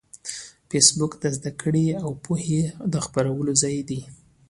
[0.69, 2.61] فېسبوک د زده کړې او پوهې
[2.93, 4.01] د خپرولو ځای دی